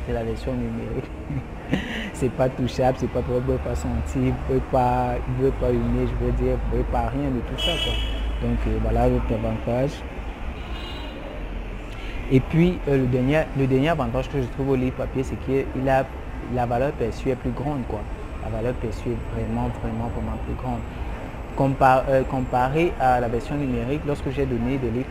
c'est 0.07 0.13
la 0.13 0.23
version 0.23 0.53
numérique. 0.53 1.11
c'est 2.13 2.31
pas 2.31 2.49
touchable, 2.49 2.99
c'est 3.01 3.11
pas, 3.11 3.21
vous 3.21 3.41
pouvez 3.41 3.59
pas 3.59 3.75
sentir, 3.75 4.23
vous 4.23 4.33
pouvez 4.47 4.61
pas, 4.71 5.17
vous 5.27 5.35
pouvez 5.35 5.51
pas 5.51 5.71
humer, 5.73 6.07
je 6.07 6.25
veux 6.25 6.33
dire, 6.33 6.55
vous 6.57 6.71
pouvez 6.71 6.85
pas 6.85 7.09
rien 7.09 7.31
de 7.31 7.41
tout 7.41 7.61
ça, 7.61 7.73
quoi. 7.83 7.93
Donc 8.43 8.59
euh, 8.69 8.79
voilà 8.81 9.09
l'autre 9.09 9.33
avantage. 9.33 9.91
Et 12.31 12.41
puis 12.41 12.79
euh, 12.89 12.99
le, 12.99 13.07
dernier, 13.07 13.43
le 13.57 13.67
dernier 13.67 13.89
avantage 13.89 14.29
que 14.29 14.41
je 14.41 14.47
trouve 14.49 14.71
au 14.71 14.77
livre 14.77 14.97
papier, 14.97 15.23
c'est 15.23 15.37
a 15.89 16.07
la 16.55 16.67
valeur 16.67 16.93
perçue 16.93 17.31
est 17.31 17.37
plus 17.37 17.51
grande, 17.51 17.87
quoi. 17.89 18.01
La 18.45 18.51
valeur 18.51 18.75
perçue 18.75 19.11
est 19.11 19.17
vraiment, 19.35 19.69
vraiment, 19.83 20.09
vraiment 20.09 20.37
plus 20.47 20.55
grande. 20.55 20.81
Euh, 21.61 22.23
comparé 22.23 22.93
à 23.01 23.19
la 23.19 23.27
version 23.27 23.57
numérique, 23.57 24.03
lorsque 24.07 24.31
j'ai 24.31 24.47
donné 24.47 24.79
des 24.79 24.91
livres 24.93 25.09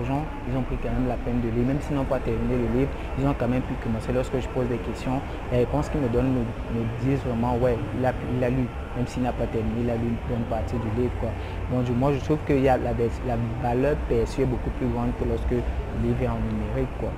aux 0.00 0.04
gens, 0.04 0.24
ils 0.48 0.56
ont 0.56 0.62
pris 0.62 0.76
quand 0.82 0.88
même 0.88 1.06
la 1.06 1.16
peine 1.16 1.42
de 1.42 1.50
lire, 1.54 1.66
même 1.66 1.82
s'ils 1.82 1.94
n'ont 1.94 2.04
pas 2.04 2.18
terminé 2.18 2.54
le 2.56 2.80
livre, 2.80 2.90
ils 3.18 3.26
ont 3.26 3.34
quand 3.38 3.48
même 3.48 3.60
pu 3.60 3.74
commencer. 3.84 4.10
Lorsque 4.10 4.40
je 4.40 4.48
pose 4.48 4.66
des 4.68 4.78
questions, 4.78 5.20
les 5.52 5.58
réponses 5.58 5.90
qu'ils 5.90 6.00
me 6.00 6.08
donnent 6.08 6.32
me, 6.32 7.04
disent 7.04 7.20
vraiment, 7.26 7.56
ouais, 7.58 7.76
il 7.98 8.06
a, 8.06 8.48
lu, 8.48 8.64
même 8.96 9.06
s'il 9.06 9.22
n'a 9.22 9.32
pas 9.32 9.44
terminé, 9.44 9.82
il 9.82 9.90
a 9.90 9.96
lu 9.96 10.08
une 10.08 10.34
bonne 10.34 10.46
partie 10.48 10.76
du 10.76 10.88
livre. 10.98 11.12
Quoi. 11.20 11.28
Donc 11.70 11.86
moi, 11.98 12.10
je 12.14 12.24
trouve 12.24 12.38
que 12.48 12.54
la 12.54 12.78
valeur 13.62 13.96
perçue 14.08 14.42
est 14.42 14.46
beaucoup 14.46 14.70
plus 14.70 14.86
grande 14.86 15.10
que 15.20 15.28
lorsque 15.28 15.50
le 15.50 16.08
livre 16.08 16.22
est 16.22 16.28
en 16.28 16.40
numérique. 16.40 16.92
Quoi. 17.00 17.10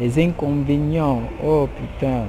Les 0.00 0.18
inconvénients, 0.18 1.20
oh 1.44 1.68
putain. 1.76 2.24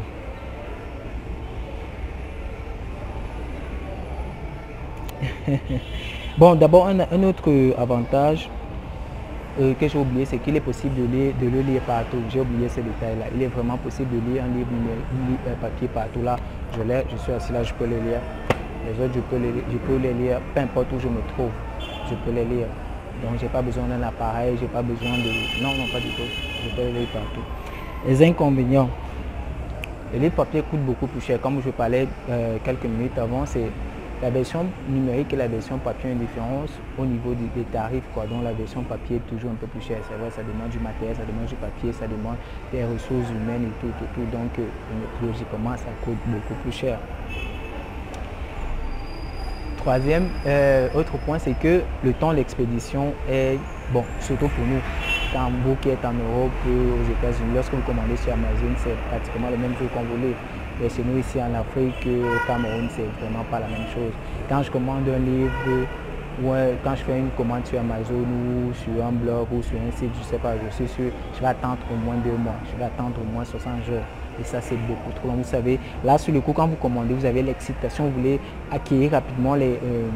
bon, 6.38 6.56
d'abord, 6.56 6.88
un, 6.88 7.24
autre 7.24 7.50
avantage 7.78 8.50
euh, 9.60 9.74
que 9.80 9.88
j'ai 9.88 9.98
oublié, 9.98 10.26
c'est 10.26 10.38
qu'il 10.38 10.56
est 10.56 10.62
possible 10.62 10.96
de, 10.96 11.46
le 11.48 11.62
lire 11.62 11.82
partout. 11.82 12.18
J'ai 12.30 12.40
oublié 12.40 12.70
ce 12.70 12.80
détail-là. 12.80 13.26
Il 13.36 13.42
est 13.44 13.48
vraiment 13.48 13.78
possible 13.78 14.10
de 14.10 14.32
lire 14.32 14.44
un 14.44 14.56
livre 14.58 14.68
euh, 15.48 15.54
papier 15.62 15.88
partout. 15.88 16.22
Là, 16.24 16.38
je 16.78 16.84
l'ai, 16.84 17.04
je 17.12 17.18
suis 17.18 17.32
assis 17.34 17.52
là, 17.52 17.64
je 17.64 17.74
peux 17.74 17.86
le 17.86 17.98
lire. 17.98 18.22
Les 18.86 19.04
autres, 19.04 19.14
je 19.16 19.20
peux 19.22 19.38
les, 19.38 19.54
je 19.72 19.78
peux 19.78 19.98
les 19.98 20.14
lire, 20.14 20.40
peu 20.54 20.62
importe 20.62 20.88
où 20.94 21.00
je 21.00 21.08
me 21.08 21.22
trouve, 21.34 21.52
je 22.10 22.16
peux 22.16 22.32
les 22.32 22.46
lire. 22.46 22.68
Donc, 23.24 23.40
j'ai 23.40 23.48
pas 23.48 23.62
besoin 23.62 23.84
d'un 23.86 24.02
appareil, 24.02 24.56
j'ai 24.60 24.68
pas 24.68 24.82
besoin 24.82 25.12
de... 25.18 25.62
Non, 25.62 25.72
non, 25.78 25.86
pas 25.92 26.00
du 26.00 26.08
tout. 26.10 26.24
Je 26.64 26.74
peux 26.74 26.84
les 26.88 27.00
lire 27.00 27.10
partout. 27.12 27.44
Les 28.08 28.24
inconvénients. 28.24 28.90
Le 30.14 30.20
livre 30.20 30.36
papier 30.36 30.64
beaucoup 30.74 31.08
plus 31.08 31.22
cher. 31.22 31.40
Comme 31.42 31.62
je 31.64 31.70
parlais 31.70 32.08
euh, 32.30 32.58
quelques 32.64 32.86
minutes 32.86 33.18
avant, 33.18 33.46
c'est 33.46 33.70
la 34.22 34.30
version 34.30 34.66
numérique 34.90 35.32
et 35.34 35.38
la 35.38 35.48
version 35.48 35.78
papier 35.78 36.10
ont 36.10 36.14
une 36.14 36.20
différence 36.20 36.72
au 36.98 37.06
niveau 37.06 37.34
des, 37.34 37.64
tarifs. 37.72 38.04
Quoi. 38.14 38.26
Donc 38.26 38.44
la 38.44 38.52
version 38.52 38.84
papier 38.84 39.18
est 39.18 39.30
toujours 39.30 39.52
un 39.52 39.56
peu 39.56 39.68
plus 39.68 39.82
chère. 39.82 40.00
C'est 40.10 40.18
vrai, 40.18 40.30
ça 40.30 40.44
demande 40.44 40.70
du 40.70 40.80
matériel, 40.80 41.16
ça 41.16 41.24
demande 41.24 41.46
du 41.46 41.56
papier, 41.56 41.94
ça 41.94 42.08
demande 42.08 42.36
des 42.72 42.84
ressources 42.84 43.30
humaines 43.30 43.70
et 43.70 43.82
tout, 43.82 43.92
tout, 43.98 44.06
tout. 44.14 44.26
Donc 44.32 44.60
euh, 44.60 45.26
logiquement, 45.26 45.76
ça 45.78 45.92
coûte 46.04 46.18
beaucoup 46.28 46.54
plus 46.62 46.72
cher. 46.72 47.00
Troisième, 49.78 50.28
euh, 50.46 50.90
autre 50.94 51.18
point, 51.20 51.40
c'est 51.40 51.58
que 51.58 51.82
le 52.04 52.12
temps 52.12 52.34
d'expédition 52.34 53.14
est, 53.30 53.58
bon, 53.94 54.04
surtout 54.20 54.50
pour 54.50 54.66
nous, 54.66 54.82
quand 55.32 55.50
vous 55.64 55.76
qui 55.76 55.90
êtes 55.90 56.04
en 56.04 56.12
Europe, 56.12 56.52
aux 56.68 57.12
États-Unis, 57.12 57.54
lorsque 57.56 57.74
vous 57.74 57.82
commandez 57.84 58.18
sur 58.18 58.34
Amazon, 58.34 58.76
c'est 58.84 58.98
pratiquement 59.10 59.50
le 59.50 59.56
même 59.56 59.72
jour 59.80 59.90
qu'on 59.94 60.04
voulait. 60.04 60.36
Et 60.82 60.90
chez 60.90 61.04
nous 61.04 61.20
ici 61.20 61.38
en 61.42 61.54
Afrique, 61.60 62.08
au 62.08 62.48
Cameroun, 62.48 62.88
c'est 62.96 63.06
vraiment 63.22 63.44
pas 63.52 63.60
la 63.60 63.68
même 63.68 63.88
chose. 63.94 64.14
Quand 64.48 64.64
je 64.64 64.72
commande 64.72 65.04
un 65.10 65.20
livre 65.20 65.86
ouais, 66.44 66.78
quand 66.84 66.96
je 66.96 67.04
fais 67.04 67.20
une 67.20 67.30
commande 67.32 67.66
sur 67.66 67.80
Amazon 67.80 68.14
ou 68.14 68.74
sur 68.74 69.04
un 69.04 69.12
blog 69.12 69.48
ou 69.52 69.62
sur 69.62 69.78
un 69.78 69.92
site, 69.92 70.12
je 70.18 70.24
sais 70.24 70.38
pas, 70.38 70.54
je 70.56 70.74
suis 70.76 70.88
sûr, 70.88 71.12
je 71.36 71.40
vais 71.40 71.48
attendre 71.48 71.80
au 71.92 71.96
moins 71.96 72.16
deux 72.24 72.38
mois, 72.38 72.56
je 72.72 72.78
vais 72.78 72.86
attendre 72.86 73.16
au 73.22 73.34
moins 73.34 73.44
60 73.44 73.84
jours. 73.86 74.04
Et 74.40 74.44
ça, 74.44 74.62
c'est 74.62 74.78
beaucoup 74.78 75.12
trop 75.16 75.28
long. 75.28 75.36
Vous 75.36 75.44
savez, 75.44 75.80
là, 76.04 76.18
sur 76.18 76.34
le 76.34 76.40
coup, 76.40 76.54
quand 76.54 76.68
vous 76.68 76.78
commandez, 76.78 77.14
vous 77.14 77.26
avez 77.26 77.42
l'excitation, 77.44 78.06
vous 78.06 78.22
voulez 78.22 78.40
acquérir 78.72 79.12
rapidement 79.12 79.56
les, 79.56 79.74
euh, 79.84 80.08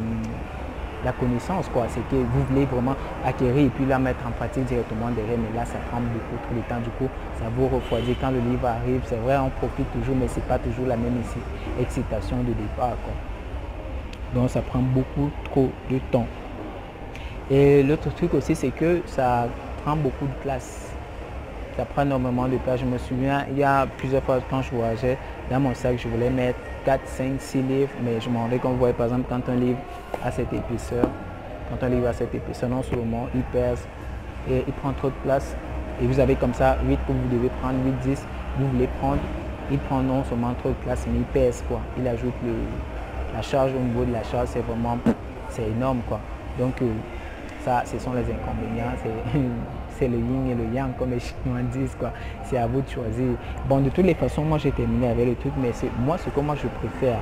la 1.04 1.12
connaissance, 1.12 1.68
quoi. 1.72 1.84
C'est 1.88 2.06
que 2.08 2.16
vous 2.16 2.44
voulez 2.50 2.64
vraiment 2.66 2.94
acquérir 3.24 3.66
et 3.66 3.68
puis 3.68 3.86
la 3.86 3.98
mettre 3.98 4.26
en 4.26 4.30
pratique 4.30 4.64
directement 4.64 5.10
derrière. 5.10 5.38
Mais 5.38 5.56
là, 5.56 5.64
ça 5.64 5.78
prend 5.90 6.00
beaucoup 6.00 6.36
trop 6.44 6.54
de 6.54 6.60
temps. 6.68 6.80
Du 6.82 6.90
coup, 6.90 7.10
ça 7.38 7.44
vous 7.56 7.68
refroidit. 7.68 8.14
Quand 8.20 8.30
le 8.30 8.40
livre 8.40 8.66
arrive, 8.66 9.00
c'est 9.04 9.16
vrai, 9.16 9.36
on 9.38 9.50
profite 9.50 9.90
toujours, 9.92 10.16
mais 10.16 10.28
ce 10.28 10.36
n'est 10.36 10.46
pas 10.46 10.58
toujours 10.58 10.86
la 10.86 10.96
même 10.96 11.20
excitation 11.80 12.38
de 12.38 12.52
départ, 12.52 12.96
quoi. 13.04 13.14
Donc, 14.34 14.50
ça 14.50 14.62
prend 14.62 14.80
beaucoup 14.80 15.30
trop 15.44 15.70
de 15.90 15.98
temps. 16.10 16.26
Et 17.50 17.82
l'autre 17.82 18.12
truc 18.14 18.34
aussi, 18.34 18.54
c'est 18.56 18.70
que 18.70 19.02
ça 19.06 19.46
prend 19.84 19.96
beaucoup 19.96 20.26
de 20.26 20.42
place 20.42 20.84
ça 21.76 21.84
prend 21.84 22.02
énormément 22.02 22.46
de 22.46 22.56
place. 22.58 22.80
Je 22.80 22.84
me 22.84 22.98
souviens, 22.98 23.44
il 23.50 23.58
y 23.58 23.64
a 23.64 23.86
plusieurs 23.98 24.22
fois 24.22 24.38
quand 24.48 24.62
je 24.62 24.70
voyageais, 24.70 25.18
dans 25.50 25.60
mon 25.60 25.74
sac, 25.74 25.98
je 25.98 26.08
voulais 26.08 26.30
mettre 26.30 26.58
4, 26.84 27.00
5, 27.06 27.40
6 27.40 27.62
livres, 27.62 27.90
mais 28.02 28.20
je 28.20 28.28
m'en 28.28 28.40
rendais 28.40 28.58
compte, 28.58 28.76
voyez, 28.76 28.94
par 28.94 29.06
exemple, 29.06 29.26
quand 29.28 29.48
un 29.50 29.56
livre 29.56 29.78
a 30.22 30.30
cette 30.30 30.52
épaisseur, 30.52 31.08
quand 31.70 31.86
un 31.86 31.88
livre 31.88 32.06
a 32.08 32.12
cette 32.12 32.34
épaisseur, 32.34 32.68
non 32.68 32.82
seulement 32.82 33.26
il 33.34 33.42
pèse 33.42 33.86
et 34.50 34.62
il 34.66 34.72
prend 34.74 34.92
trop 34.92 35.08
de 35.08 35.14
place, 35.22 35.56
et 36.02 36.06
vous 36.06 36.20
avez 36.20 36.34
comme 36.34 36.54
ça 36.54 36.76
8 36.86 36.98
que 37.06 37.12
vous 37.12 37.36
devez 37.36 37.48
prendre, 37.60 37.76
8, 37.84 38.10
10, 38.10 38.26
vous 38.58 38.68
voulez 38.68 38.88
prendre, 39.00 39.20
il 39.70 39.78
prend 39.78 40.02
non 40.02 40.22
seulement 40.24 40.52
trop 40.54 40.70
de 40.70 40.84
place, 40.84 41.06
mais 41.10 41.18
il 41.18 41.24
pèse 41.24 41.64
quoi. 41.68 41.80
Il 41.98 42.06
ajoute 42.06 42.34
la 43.34 43.42
charge 43.42 43.72
au 43.72 43.80
niveau 43.80 44.04
de 44.04 44.12
la 44.12 44.22
charge, 44.22 44.48
c'est 44.52 44.60
vraiment, 44.60 44.98
c'est 45.48 45.68
énorme 45.68 46.00
quoi. 46.08 46.20
Donc 46.58 46.80
euh, 46.82 46.92
ce 47.84 47.98
sont 47.98 48.12
les 48.12 48.22
inconvénients, 48.22 48.92
c'est 49.90 50.08
le 50.08 50.18
yin 50.18 50.50
et 50.50 50.54
le 50.54 50.74
yang, 50.74 50.94
comme 50.98 51.10
les 51.10 51.20
Chinois 51.20 51.62
disent, 51.72 51.96
quoi. 51.98 52.12
C'est 52.44 52.58
à 52.58 52.66
vous 52.66 52.80
de 52.82 52.88
choisir. 52.88 53.26
Bon, 53.68 53.80
de 53.80 53.90
toutes 53.90 54.06
les 54.06 54.14
façons, 54.14 54.42
moi 54.42 54.58
j'ai 54.58 54.72
terminé 54.72 55.08
avec 55.08 55.26
le 55.26 55.34
truc, 55.36 55.52
mais 55.60 55.70
moi, 56.00 56.18
ce 56.18 56.30
que 56.30 56.40
moi 56.40 56.56
je 56.60 56.68
préfère, 56.68 57.18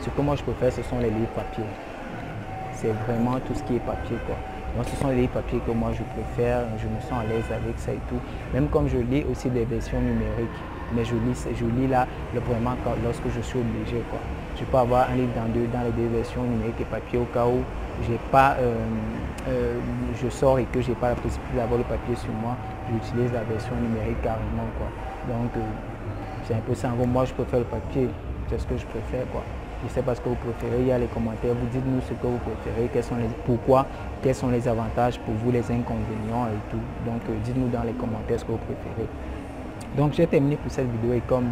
ce 0.00 0.10
que 0.10 0.20
moi 0.20 0.36
je 0.36 0.42
préfère, 0.42 0.72
ce 0.72 0.82
sont 0.82 0.98
les 0.98 1.10
livres 1.10 1.32
papier. 1.34 1.64
C'est 2.72 2.92
vraiment 3.06 3.38
tout 3.46 3.54
ce 3.54 3.62
qui 3.64 3.76
est 3.76 3.80
papier, 3.80 4.16
quoi. 4.26 4.36
Moi, 4.76 4.84
ce 4.84 4.96
sont 4.96 5.08
les 5.08 5.22
livres 5.22 5.32
papier 5.32 5.60
que 5.66 5.72
moi 5.72 5.90
je 5.92 6.02
préfère, 6.14 6.64
je 6.78 6.86
me 6.86 7.00
sens 7.00 7.24
à 7.24 7.24
l'aise 7.24 7.44
avec 7.50 7.78
ça 7.78 7.92
et 7.92 8.00
tout. 8.08 8.20
Même 8.52 8.68
comme 8.68 8.88
je 8.88 8.98
lis 8.98 9.24
aussi 9.30 9.48
des 9.48 9.64
versions 9.64 10.00
numériques, 10.00 10.60
mais 10.94 11.04
je 11.04 11.14
lis, 11.14 11.46
je 11.58 11.64
lis 11.64 11.88
là 11.88 12.06
vraiment 12.34 12.76
lorsque 13.02 13.28
je 13.34 13.40
suis 13.40 13.58
obligé, 13.58 14.02
quoi. 14.10 14.20
Je 14.58 14.64
peux 14.64 14.76
avoir 14.76 15.10
un 15.10 15.16
livre 15.16 15.32
dans, 15.34 15.48
deux, 15.52 15.66
dans 15.72 15.82
les 15.82 15.90
deux 15.90 16.08
versions 16.14 16.42
numériques 16.42 16.80
et 16.80 16.84
papier 16.84 17.18
au 17.18 17.24
cas 17.24 17.46
où 17.46 17.62
j'ai 18.06 18.18
pas, 18.30 18.56
euh, 18.60 18.74
euh, 19.48 19.74
je 20.22 20.28
sors 20.28 20.58
et 20.58 20.64
que 20.64 20.80
j'ai 20.80 20.94
pas 20.94 21.10
la 21.10 21.14
possibilité 21.14 21.56
d'avoir 21.56 21.78
le 21.78 21.84
papier 21.84 22.14
sur 22.16 22.32
moi, 22.32 22.56
j'utilise 22.92 23.32
la 23.32 23.42
version 23.44 23.74
numérique 23.76 24.20
carrément. 24.22 24.68
Quoi. 24.78 24.88
Donc 25.34 25.50
euh, 25.56 25.60
c'est 26.44 26.54
un 26.54 26.60
peu 26.60 26.74
ça. 26.74 26.88
Moi 26.88 27.24
je 27.24 27.32
préfère 27.32 27.60
le 27.60 27.64
papier, 27.64 28.08
c'est 28.48 28.58
ce 28.60 28.66
que 28.66 28.76
je 28.76 28.86
préfère. 28.86 29.26
Quoi. 29.32 29.42
Je 29.86 29.92
sais 29.92 30.02
pas 30.02 30.14
ce 30.14 30.20
que 30.20 30.28
vous 30.28 30.34
préférez, 30.36 30.80
il 30.80 30.88
y 30.88 30.92
a 30.92 30.98
les 30.98 31.06
commentaires, 31.06 31.54
vous 31.54 31.66
dites-nous 31.66 32.00
ce 32.02 32.12
que 32.12 32.26
vous 32.26 32.38
préférez, 32.38 32.90
quels 32.92 33.04
sont 33.04 33.16
les, 33.16 33.28
pourquoi, 33.46 33.86
quels 34.22 34.34
sont 34.34 34.48
les 34.48 34.66
avantages 34.66 35.18
pour 35.20 35.34
vous, 35.34 35.52
les 35.52 35.70
inconvénients 35.70 36.46
et 36.48 36.70
tout. 36.70 36.82
Donc 37.06 37.22
dites-nous 37.44 37.68
dans 37.68 37.84
les 37.84 37.92
commentaires 37.92 38.40
ce 38.40 38.44
que 38.44 38.52
vous 38.52 38.58
préférez. 38.58 39.08
Donc 39.96 40.12
j'ai 40.12 40.26
terminé 40.26 40.56
pour 40.56 40.70
cette 40.70 40.90
vidéo 40.90 41.14
et 41.14 41.22
comme 41.26 41.48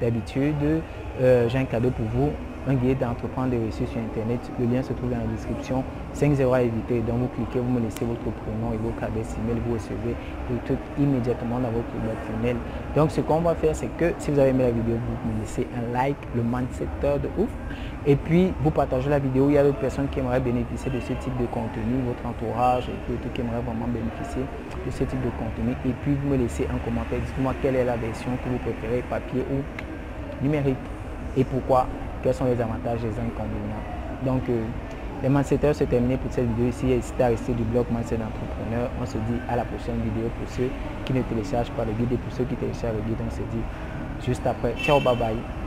d'habitude, 0.00 0.82
j'ai 1.18 1.58
un 1.58 1.64
cadeau 1.64 1.90
pour 1.90 2.06
vous 2.06 2.30
un 2.68 2.74
guide 2.74 2.98
d'entreprendre 2.98 3.50
des 3.50 3.58
reçus 3.58 3.86
sur 3.86 4.00
Internet. 4.00 4.40
Le 4.58 4.66
lien 4.66 4.82
se 4.82 4.92
trouve 4.92 5.10
dans 5.10 5.18
la 5.18 5.26
description. 5.26 5.82
5 6.12 6.40
euros 6.40 6.54
à 6.54 6.62
éviter. 6.62 7.00
Donc 7.00 7.18
vous 7.20 7.28
cliquez, 7.28 7.58
vous 7.58 7.70
me 7.70 7.80
laissez 7.80 8.04
votre 8.04 8.20
prénom 8.20 8.72
et 8.72 8.76
votre 8.76 9.02
adresse 9.02 9.36
email. 9.42 9.60
Vous 9.66 9.74
recevez 9.74 10.14
le 10.50 10.56
truc 10.64 10.78
immédiatement 10.98 11.58
dans 11.58 11.70
votre 11.70 11.90
boîte 12.04 12.22
email. 12.38 12.56
Donc 12.94 13.10
ce 13.10 13.20
qu'on 13.20 13.40
va 13.40 13.54
faire, 13.54 13.74
c'est 13.74 13.90
que 13.96 14.12
si 14.18 14.30
vous 14.30 14.38
avez 14.38 14.50
aimé 14.50 14.64
la 14.64 14.70
vidéo, 14.70 14.96
vous 14.96 15.32
me 15.32 15.40
laissez 15.40 15.66
un 15.76 15.92
like, 15.92 16.16
le 16.34 16.42
mindset 16.42 16.86
de 17.02 17.42
ouf. 17.42 17.50
Et 18.06 18.16
puis 18.16 18.52
vous 18.62 18.70
partagez 18.70 19.10
la 19.10 19.18
vidéo. 19.18 19.48
Il 19.48 19.54
y 19.54 19.58
a 19.58 19.64
d'autres 19.64 19.78
personnes 19.78 20.08
qui 20.08 20.20
aimeraient 20.20 20.40
bénéficier 20.40 20.90
de 20.90 21.00
ce 21.00 21.12
type 21.14 21.36
de 21.40 21.46
contenu, 21.46 22.02
votre 22.06 22.24
entourage 22.26 22.88
et 22.88 23.16
tout, 23.22 23.28
qui 23.34 23.40
aimeraient 23.40 23.62
vraiment 23.62 23.86
bénéficier 23.86 24.42
de 24.84 24.90
ce 24.90 25.04
type 25.04 25.20
de 25.20 25.30
contenu. 25.30 25.72
Et 25.84 25.94
puis 26.02 26.14
vous 26.14 26.28
me 26.28 26.36
laissez 26.36 26.64
un 26.64 26.78
commentaire. 26.84 27.18
Dites-moi 27.26 27.54
quelle 27.60 27.76
est 27.76 27.84
la 27.84 27.96
version 27.96 28.30
que 28.44 28.48
vous 28.48 28.58
préférez, 28.58 29.02
papier 29.08 29.44
ou 29.50 30.44
numérique. 30.44 30.76
Et 31.36 31.44
pourquoi? 31.44 31.86
Quels 32.22 32.34
sont 32.34 32.44
les 32.44 32.60
avantages 32.60 33.00
et 33.04 33.08
les 33.08 33.18
inconvénients. 33.18 33.84
Donc, 34.24 34.42
euh, 34.48 34.64
les 35.22 35.28
mindsetters, 35.28 35.74
c'est 35.74 35.86
terminé 35.86 36.16
pour 36.16 36.32
cette 36.32 36.48
vidéo 36.48 36.68
ici. 36.68 36.86
N'hésitez 36.86 37.22
à 37.22 37.28
rester 37.28 37.52
du 37.52 37.62
blog 37.62 37.86
Mindset 37.90 38.16
d'entrepreneur. 38.16 38.90
On 39.00 39.06
se 39.06 39.18
dit 39.18 39.38
à 39.48 39.56
la 39.56 39.64
prochaine 39.64 40.00
vidéo 40.02 40.28
pour 40.38 40.48
ceux 40.48 40.68
qui 41.04 41.12
ne 41.12 41.22
téléchargent 41.22 41.70
pas 41.70 41.84
le 41.84 41.92
guide 41.92 42.12
et 42.12 42.16
pour 42.16 42.32
ceux 42.32 42.44
qui 42.44 42.56
téléchargent 42.56 42.96
le 42.96 43.02
guide, 43.02 43.18
on 43.24 43.30
se 43.30 43.42
dit 43.42 43.62
juste 44.26 44.46
après. 44.46 44.74
Ciao, 44.82 45.00
bye 45.00 45.16
bye. 45.16 45.61